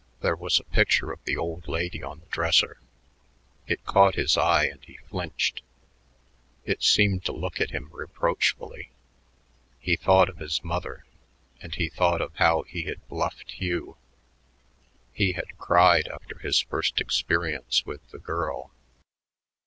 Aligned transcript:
There 0.21 0.35
was 0.35 0.59
a 0.59 0.63
picture 0.63 1.11
of 1.11 1.23
the 1.25 1.37
"old 1.37 1.67
lady" 1.67 2.01
on 2.01 2.21
the 2.21 2.25
dresser. 2.25 2.79
It 3.67 3.85
caught 3.85 4.15
his 4.15 4.35
eye, 4.35 4.65
and 4.65 4.83
he 4.83 4.97
flinched. 4.97 5.61
It 6.65 6.81
seemed 6.81 7.23
to 7.25 7.31
look 7.31 7.61
at 7.61 7.69
him 7.69 7.87
reproachfully. 7.93 8.89
He 9.79 9.95
thought 9.95 10.27
of 10.27 10.39
his 10.39 10.63
mother, 10.63 11.05
and 11.61 11.75
he 11.75 11.87
thought 11.87 12.19
of 12.19 12.35
how 12.37 12.63
he 12.63 12.85
had 12.85 13.07
bluffed 13.09 13.51
Hugh. 13.51 13.95
He 15.13 15.33
had 15.33 15.55
cried 15.59 16.07
after 16.07 16.39
his 16.39 16.57
first 16.59 16.99
experience 16.99 17.85
with 17.85 18.01
the 18.09 18.17
girl. 18.17 18.71